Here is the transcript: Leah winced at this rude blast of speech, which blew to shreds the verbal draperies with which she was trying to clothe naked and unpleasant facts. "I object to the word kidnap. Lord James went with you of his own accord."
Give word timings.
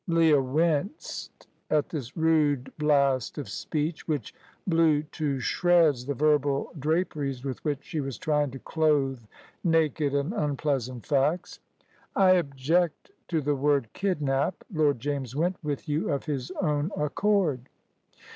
Leah 0.07 0.41
winced 0.41 1.45
at 1.69 1.89
this 1.89 2.17
rude 2.17 2.73
blast 2.79 3.37
of 3.37 3.47
speech, 3.47 4.07
which 4.07 4.33
blew 4.65 5.03
to 5.03 5.39
shreds 5.39 6.07
the 6.07 6.13
verbal 6.15 6.71
draperies 6.79 7.43
with 7.45 7.63
which 7.63 7.83
she 7.83 7.99
was 8.01 8.17
trying 8.17 8.49
to 8.49 8.57
clothe 8.57 9.19
naked 9.63 10.15
and 10.15 10.33
unpleasant 10.33 11.05
facts. 11.05 11.59
"I 12.15 12.31
object 12.31 13.11
to 13.27 13.41
the 13.41 13.53
word 13.53 13.93
kidnap. 13.93 14.63
Lord 14.73 14.99
James 14.99 15.35
went 15.35 15.63
with 15.63 15.87
you 15.87 16.11
of 16.11 16.25
his 16.25 16.49
own 16.59 16.89
accord." 16.97 17.69